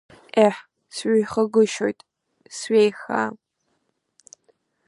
Еҳ, 0.45 0.57
сҩеихагәышьоит, 0.95 1.99
сҩеиха… 2.57 3.21